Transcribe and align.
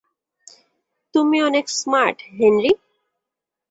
তুমি 1.13 1.37
অনেক 1.41 1.65
smart, 1.71 2.17
Henry. 2.37 2.71